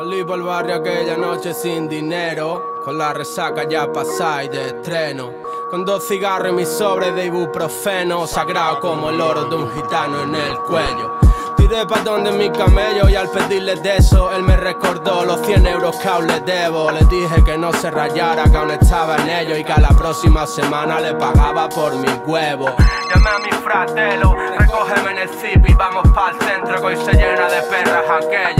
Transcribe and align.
Salí 0.00 0.24
por 0.24 0.38
el 0.38 0.44
barrio 0.44 0.76
aquella 0.76 1.14
noche 1.14 1.52
sin 1.52 1.86
dinero, 1.86 2.76
con 2.82 2.96
la 2.96 3.12
resaca 3.12 3.68
ya 3.68 3.86
y 4.42 4.48
de 4.48 4.68
estreno. 4.68 5.30
Con 5.70 5.84
dos 5.84 6.08
cigarros 6.08 6.52
y 6.52 6.56
mi 6.56 6.64
sobre 6.64 7.12
de 7.12 7.26
ibuprofeno, 7.26 8.26
sagrado 8.26 8.80
como 8.80 9.10
el 9.10 9.20
oro 9.20 9.44
de 9.44 9.56
un 9.56 9.70
gitano 9.70 10.22
en 10.22 10.34
el 10.36 10.56
cuello. 10.60 11.18
Tiré 11.54 11.84
pa' 11.84 12.00
donde 12.00 12.32
mi 12.32 12.48
camello 12.48 13.10
y 13.10 13.14
al 13.14 13.28
pedirle 13.28 13.76
de 13.76 13.98
eso, 13.98 14.32
él 14.32 14.42
me 14.42 14.56
recordó 14.56 15.26
los 15.26 15.42
100 15.42 15.66
euros 15.66 15.94
que 15.96 16.08
aún 16.08 16.26
le 16.28 16.40
debo. 16.40 16.90
Le 16.90 17.04
dije 17.04 17.44
que 17.44 17.58
no 17.58 17.70
se 17.70 17.90
rayara, 17.90 18.44
que 18.44 18.56
aún 18.56 18.70
estaba 18.70 19.16
en 19.16 19.28
ello 19.28 19.54
y 19.54 19.62
que 19.62 19.72
a 19.72 19.80
la 19.80 19.90
próxima 19.90 20.46
semana 20.46 20.98
le 20.98 21.12
pagaba 21.12 21.68
por 21.68 21.94
mi 21.96 22.08
huevo. 22.26 22.74
Llamé 23.14 23.28
a 23.28 23.38
mi 23.38 23.52
fratelo, 23.62 24.34
recógeme 24.56 25.10
en 25.10 25.18
el 25.18 25.28
zip 25.28 25.68
y 25.68 25.74
vamos 25.74 26.08
pa'l 26.14 26.34
centro 26.40 26.80
que 26.80 26.86
hoy 26.86 26.96
se 26.96 27.12
llena 27.12 27.50
de 27.50 27.60
perras 27.68 28.04
aquello. 28.08 28.59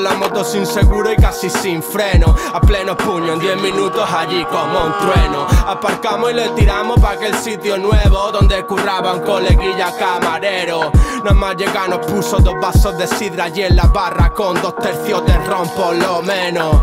La 0.00 0.14
moto 0.14 0.42
sin 0.42 0.64
seguro 0.64 1.12
y 1.12 1.16
casi 1.16 1.50
sin 1.50 1.82
freno, 1.82 2.34
a 2.54 2.60
pleno 2.60 2.96
puño 2.96 3.34
en 3.34 3.38
10 3.38 3.60
minutos 3.60 4.08
allí 4.10 4.42
como 4.46 4.86
un 4.86 4.94
trueno. 4.98 5.46
Aparcamos 5.66 6.30
y 6.30 6.34
le 6.34 6.48
tiramos 6.50 6.98
pa' 6.98 7.10
aquel 7.10 7.34
sitio 7.34 7.76
nuevo 7.76 8.32
donde 8.32 8.64
curraba 8.64 9.12
un 9.12 9.20
coleguilla 9.20 9.92
camarero. 9.98 10.90
Nada 11.22 11.34
más 11.34 11.54
llegar 11.56 11.90
nos 11.90 12.06
puso 12.06 12.38
dos 12.38 12.54
vasos 12.62 12.96
de 12.96 13.06
sidra 13.06 13.50
y 13.50 13.62
en 13.62 13.76
la 13.76 13.88
barra 13.88 14.32
con 14.32 14.60
dos 14.62 14.74
tercios 14.76 15.26
de 15.26 15.36
ron 15.36 15.68
por 15.68 15.94
lo 15.94 16.22
menos. 16.22 16.82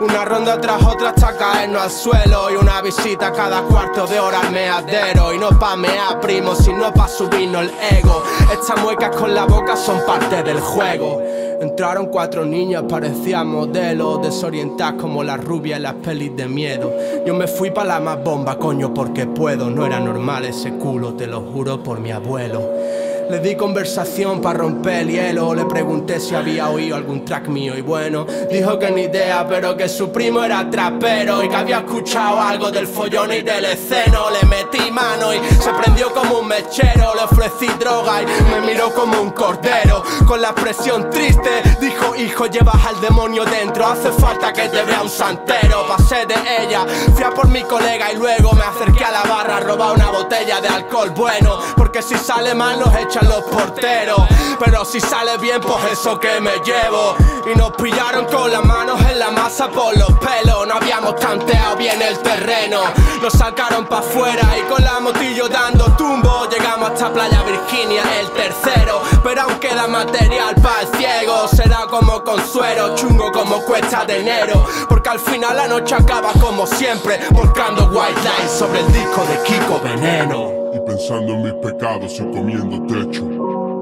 Una 0.00 0.24
ronda 0.24 0.58
tras 0.58 0.82
otra 0.82 1.10
hasta 1.10 1.36
caernos 1.36 1.82
al 1.82 1.90
suelo 1.90 2.50
Y 2.50 2.56
una 2.56 2.82
visita 2.82 3.30
cada 3.30 3.62
cuarto 3.62 4.08
de 4.08 4.18
hora 4.18 4.40
al 4.40 4.50
meadero 4.50 5.32
Y 5.32 5.38
no 5.38 5.56
pa' 5.56 5.76
mear 5.76 6.20
primo, 6.20 6.56
sino 6.56 6.92
pa' 6.92 7.06
subirnos 7.06 7.62
el 7.62 7.98
ego 7.98 8.24
Estas 8.52 8.80
muecas 8.82 9.14
con 9.14 9.32
la 9.32 9.44
boca 9.44 9.76
son 9.76 10.04
parte 10.04 10.42
del 10.42 10.58
juego 10.58 11.22
Entraron 11.60 12.06
cuatro 12.06 12.44
niñas, 12.44 12.84
parecían 12.88 13.48
modelos 13.48 14.22
Desorientadas 14.22 14.94
como 15.00 15.22
la 15.22 15.36
rubia 15.36 15.76
en 15.76 15.84
las 15.84 15.94
pelis 15.94 16.34
de 16.36 16.48
miedo. 16.48 16.92
Yo 17.26 17.34
me 17.34 17.46
fui 17.46 17.70
pa' 17.70 17.84
la 17.84 18.00
más 18.00 18.22
bomba, 18.22 18.58
coño, 18.58 18.92
porque 18.92 19.26
puedo 19.26 19.70
No 19.70 19.86
era 19.86 20.00
normal 20.00 20.44
ese 20.44 20.72
culo, 20.74 21.14
te 21.14 21.26
lo 21.26 21.40
juro 21.40 21.82
por 21.82 22.00
mi 22.00 22.10
abuelo 22.10 23.03
le 23.28 23.38
di 23.40 23.54
conversación 23.54 24.40
para 24.40 24.58
romper 24.58 25.00
el 25.00 25.10
hielo. 25.10 25.54
Le 25.54 25.64
pregunté 25.64 26.20
si 26.20 26.34
había 26.34 26.68
oído 26.68 26.96
algún 26.96 27.24
track 27.24 27.48
mío. 27.48 27.76
Y 27.76 27.80
bueno, 27.80 28.26
dijo 28.50 28.78
que 28.78 28.90
ni 28.90 29.02
idea, 29.02 29.46
pero 29.48 29.76
que 29.76 29.88
su 29.88 30.10
primo 30.10 30.42
era 30.42 30.68
trapero. 30.70 31.42
Y 31.42 31.48
que 31.48 31.56
había 31.56 31.78
escuchado 31.78 32.40
algo 32.40 32.70
del 32.70 32.86
follón 32.86 33.32
y 33.32 33.42
del 33.42 33.64
esceno. 33.64 34.30
Le 34.30 34.46
metí 34.48 34.90
mano 34.90 35.34
y 35.34 35.38
se 35.62 35.70
prendió 35.70 36.12
como 36.12 36.40
un 36.40 36.48
mechero. 36.48 37.14
Le 37.14 37.22
ofrecí 37.22 37.66
droga 37.78 38.22
y 38.22 38.26
me 38.26 38.66
miró 38.66 38.92
como 38.94 39.20
un 39.20 39.30
cordero. 39.30 40.02
Con 40.26 40.40
la 40.40 40.50
expresión 40.50 41.10
triste, 41.10 41.50
dijo: 41.80 42.13
Hijo, 42.24 42.46
llevas 42.46 42.82
al 42.86 42.98
demonio 43.02 43.44
dentro. 43.44 43.86
Hace 43.86 44.10
falta 44.10 44.50
que 44.50 44.68
te 44.70 44.82
vea 44.82 45.02
un 45.02 45.10
santero. 45.10 45.86
Pasé 45.86 46.24
de 46.24 46.34
ella, 46.62 46.86
fui 47.14 47.22
a 47.22 47.30
por 47.30 47.48
mi 47.48 47.62
colega 47.64 48.10
y 48.12 48.16
luego 48.16 48.52
me 48.52 48.62
acerqué 48.62 49.04
a 49.04 49.10
la 49.10 49.22
barra 49.24 49.58
a 49.58 49.60
robar 49.60 49.94
una 49.94 50.10
botella 50.10 50.58
de 50.60 50.68
alcohol 50.68 51.10
bueno. 51.10 51.58
Porque 51.76 52.00
si 52.00 52.16
sale 52.16 52.54
mal, 52.54 52.78
nos 52.80 52.94
echan 52.96 53.28
los 53.28 53.42
porteros. 53.42 54.22
Pero 54.58 54.86
si 54.86 55.00
sale 55.00 55.36
bien, 55.36 55.60
pues 55.60 55.92
eso 55.92 56.18
que 56.18 56.40
me 56.40 56.52
llevo. 56.64 57.14
Y 57.52 57.58
nos 57.58 57.72
pillaron 57.72 58.24
con 58.24 58.50
las 58.50 58.64
manos 58.64 58.98
en 59.02 59.18
la 59.18 59.30
masa 59.30 59.68
por 59.68 59.94
los 59.96 60.12
pelos. 60.12 60.66
No 60.66 60.76
habíamos 60.76 61.16
tanteado 61.16 61.76
bien 61.76 62.00
el 62.00 62.18
terreno. 62.20 62.80
Nos 63.20 63.34
sacaron 63.34 63.84
pa' 63.84 63.98
afuera 63.98 64.48
y 64.58 64.62
con 64.62 64.82
la 64.82 64.98
motillo 64.98 65.46
dando 65.48 65.84
tumbo. 65.96 66.46
Hasta 66.84 67.12
Playa 67.12 67.42
Virginia, 67.42 68.02
el 68.20 68.30
tercero. 68.30 69.00
Pero 69.22 69.42
aún 69.42 69.58
queda 69.58 69.86
material 69.86 70.54
para 70.56 70.82
el 70.82 70.88
ciego. 70.88 71.48
Será 71.48 71.86
como 71.88 72.22
consuelo, 72.22 72.94
chungo 72.94 73.32
como 73.32 73.60
cuesta 73.64 74.04
de 74.04 74.20
enero. 74.20 74.66
Porque 74.88 75.08
al 75.08 75.18
final 75.18 75.56
la 75.56 75.66
noche 75.66 75.94
acaba 75.94 76.32
como 76.40 76.66
siempre. 76.66 77.18
Volcando 77.30 77.84
white 77.86 78.20
lines 78.20 78.50
sobre 78.50 78.80
el 78.80 78.92
disco 78.92 79.22
de 79.26 79.42
Kiko 79.44 79.80
Veneno 79.82 80.64
y 80.74 80.80
pensando 80.80 81.34
en 81.34 81.42
mis 81.44 81.52
pecados 81.54 82.18
y 82.18 82.24
comiendo 82.32 82.84
techo, 82.86 83.24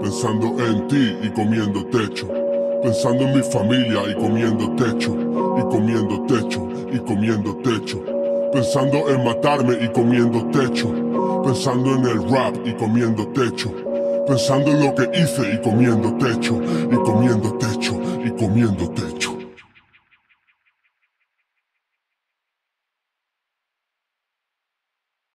pensando 0.00 0.46
en 0.62 0.86
ti 0.88 1.18
y 1.22 1.30
comiendo 1.30 1.84
techo, 1.86 2.28
pensando 2.82 3.24
en 3.24 3.36
mi 3.36 3.42
familia 3.42 4.02
y 4.08 4.14
comiendo 4.14 4.70
techo, 4.76 5.16
y 5.58 5.62
comiendo 5.70 6.22
techo, 6.26 6.68
y 6.92 6.98
comiendo 6.98 7.56
techo, 7.62 7.98
pensando 8.52 9.08
en 9.08 9.24
matarme 9.24 9.78
y 9.80 9.88
comiendo 9.88 10.44
techo, 10.50 10.92
pensando 11.44 11.94
en 11.94 12.06
el 12.06 12.30
rap 12.30 12.56
y 12.64 12.74
comiendo 12.74 13.26
techo, 13.28 13.70
pensando 14.26 14.70
en 14.70 14.86
lo 14.86 14.94
que 14.94 15.10
hice 15.18 15.54
y 15.54 15.60
comiendo 15.60 16.14
techo, 16.18 16.60
y 16.90 16.96
comiendo 17.04 17.52
techo, 17.58 18.00
y 18.24 18.30
comiendo 18.30 18.88
techo. 18.90 19.11